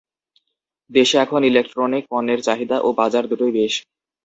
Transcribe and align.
দেশে 0.91 1.15
এখন 1.17 1.41
ইলেকট্রনিক 1.49 2.03
পণ্যের 2.11 2.39
চাহিদা 2.43 2.77
ও 2.79 2.89
বাজার 2.99 3.23
দুটোই 3.31 3.53
বেশ। 3.57 3.73